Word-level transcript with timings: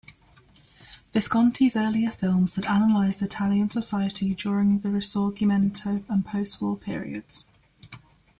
Visconti's 1.13 1.75
earlier 1.75 2.09
films 2.09 2.55
had 2.55 2.65
analyzed 2.65 3.21
Italian 3.21 3.69
society 3.69 4.33
during 4.33 4.79
the 4.79 4.89
Risorgimento 4.89 6.03
and 6.09 6.25
postwar 6.25 6.81
periods. 6.81 7.47